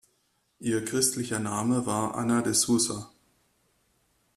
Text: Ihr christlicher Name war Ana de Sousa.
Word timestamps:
Ihr 0.57 0.83
christlicher 0.83 1.37
Name 1.37 1.85
war 1.85 2.15
Ana 2.15 2.41
de 2.41 2.53
Sousa. 2.55 3.11